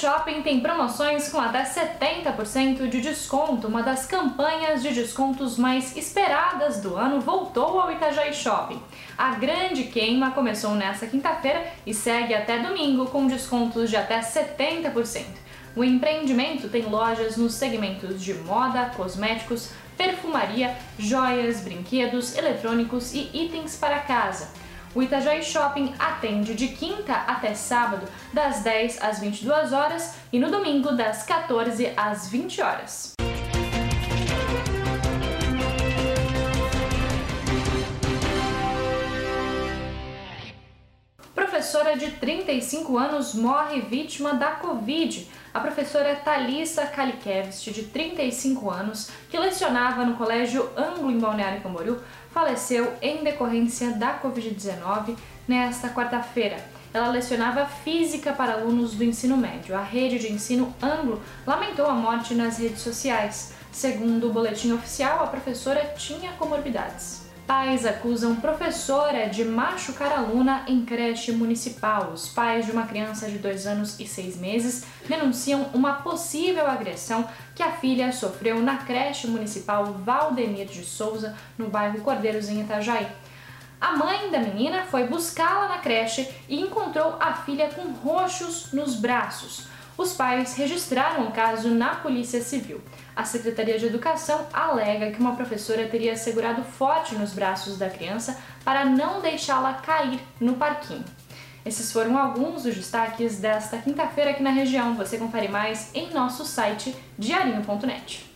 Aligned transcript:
Shopping 0.00 0.40
tem 0.40 0.60
promoções 0.60 1.28
com 1.28 1.38
até 1.38 1.62
70% 1.62 2.88
de 2.88 3.02
desconto. 3.02 3.68
Uma 3.68 3.82
das 3.82 4.06
campanhas 4.06 4.82
de 4.82 4.94
descontos 4.94 5.58
mais 5.58 5.94
esperadas 5.94 6.80
do 6.80 6.96
ano 6.96 7.20
voltou 7.20 7.78
ao 7.78 7.92
Itajaí 7.92 8.32
Shopping. 8.32 8.80
A 9.18 9.32
grande 9.32 9.84
queima 9.84 10.30
começou 10.30 10.70
nesta 10.70 11.06
quinta-feira 11.06 11.66
e 11.86 11.92
segue 11.92 12.34
até 12.34 12.60
domingo 12.60 13.10
com 13.10 13.26
descontos 13.26 13.90
de 13.90 13.96
até 13.96 14.20
70%. 14.20 15.22
O 15.76 15.84
empreendimento 15.84 16.70
tem 16.70 16.86
lojas 16.86 17.36
nos 17.36 17.52
segmentos 17.52 18.22
de 18.22 18.32
moda, 18.32 18.90
cosméticos, 18.96 19.70
perfumaria, 19.98 20.74
joias, 20.98 21.60
brinquedos, 21.60 22.34
eletrônicos 22.38 23.12
e 23.12 23.28
itens 23.34 23.76
para 23.76 23.98
casa. 23.98 24.48
O 24.92 25.00
Itajaí 25.00 25.40
Shopping 25.42 25.94
atende 26.00 26.52
de 26.52 26.66
quinta 26.66 27.14
até 27.14 27.54
sábado, 27.54 28.08
das 28.32 28.64
10 28.64 29.00
às 29.00 29.20
22 29.20 29.72
horas 29.72 30.16
e 30.32 30.38
no 30.40 30.50
domingo, 30.50 30.92
das 30.92 31.22
14 31.22 31.92
às 31.96 32.28
20 32.28 32.60
horas. 32.60 33.19
Professora 41.60 41.94
de 41.94 42.12
35 42.12 42.96
anos 42.96 43.34
morre 43.34 43.82
vítima 43.82 44.32
da 44.32 44.52
Covid. 44.52 45.28
A 45.52 45.60
professora 45.60 46.16
Thalissa 46.16 46.86
Kalikevich, 46.86 47.70
de 47.70 47.82
35 47.82 48.70
anos, 48.70 49.10
que 49.28 49.38
lecionava 49.38 50.06
no 50.06 50.16
Colégio 50.16 50.70
Anglo 50.74 51.10
em 51.10 51.18
Balneário 51.18 51.60
Camboriú, 51.60 51.98
faleceu 52.30 52.94
em 53.02 53.22
decorrência 53.22 53.90
da 53.90 54.18
Covid-19 54.22 55.18
nesta 55.46 55.90
quarta-feira. 55.90 56.56
Ela 56.94 57.08
lecionava 57.08 57.66
física 57.66 58.32
para 58.32 58.54
alunos 58.54 58.94
do 58.94 59.04
ensino 59.04 59.36
médio. 59.36 59.76
A 59.76 59.82
rede 59.82 60.18
de 60.18 60.32
ensino 60.32 60.74
Anglo 60.80 61.20
lamentou 61.46 61.84
a 61.84 61.92
morte 61.92 62.32
nas 62.32 62.56
redes 62.56 62.80
sociais. 62.80 63.52
Segundo 63.70 64.30
o 64.30 64.32
boletim 64.32 64.72
oficial, 64.72 65.22
a 65.22 65.26
professora 65.26 65.92
tinha 65.94 66.32
comorbidades. 66.32 67.19
Pais 67.50 67.84
acusam 67.84 68.36
professora 68.36 69.28
de 69.28 69.44
machucar 69.44 70.12
aluna 70.12 70.64
em 70.68 70.84
creche 70.84 71.32
municipal. 71.32 72.12
Os 72.14 72.28
pais 72.28 72.64
de 72.64 72.70
uma 72.70 72.86
criança 72.86 73.28
de 73.28 73.38
dois 73.38 73.66
anos 73.66 73.98
e 73.98 74.06
seis 74.06 74.36
meses 74.36 74.84
denunciam 75.08 75.68
uma 75.74 75.94
possível 75.94 76.64
agressão 76.68 77.28
que 77.52 77.60
a 77.64 77.72
filha 77.72 78.12
sofreu 78.12 78.62
na 78.62 78.76
creche 78.76 79.26
municipal 79.26 79.84
Valdemir 79.86 80.68
de 80.68 80.84
Souza, 80.84 81.36
no 81.58 81.68
bairro 81.68 82.00
Cordeiros, 82.02 82.48
em 82.48 82.60
Itajaí. 82.60 83.08
A 83.80 83.96
mãe 83.96 84.30
da 84.30 84.38
menina 84.38 84.82
foi 84.82 85.06
buscá-la 85.06 85.68
na 85.68 85.78
creche 85.78 86.28
e 86.48 86.60
encontrou 86.60 87.16
a 87.18 87.32
filha 87.32 87.68
com 87.68 87.92
roxos 87.92 88.72
nos 88.72 88.94
braços. 88.94 89.66
Os 89.96 90.12
pais 90.12 90.54
registraram 90.54 91.26
o 91.26 91.32
caso 91.32 91.70
na 91.70 91.94
Polícia 91.96 92.42
Civil. 92.42 92.82
A 93.16 93.24
Secretaria 93.24 93.78
de 93.78 93.86
Educação 93.86 94.46
alega 94.52 95.10
que 95.10 95.20
uma 95.20 95.34
professora 95.34 95.88
teria 95.88 96.16
segurado 96.16 96.62
forte 96.62 97.14
nos 97.14 97.32
braços 97.32 97.78
da 97.78 97.88
criança 97.88 98.38
para 98.64 98.84
não 98.84 99.20
deixá-la 99.20 99.74
cair 99.74 100.20
no 100.38 100.54
parquinho. 100.54 101.04
Esses 101.64 101.92
foram 101.92 102.18
alguns 102.18 102.62
dos 102.62 102.74
destaques 102.74 103.38
desta 103.38 103.78
quinta-feira 103.78 104.30
aqui 104.30 104.42
na 104.42 104.50
região. 104.50 104.94
Você 104.94 105.18
confere 105.18 105.48
mais 105.48 105.90
em 105.94 106.10
nosso 106.12 106.44
site 106.44 106.94
diarinho.net. 107.18 108.30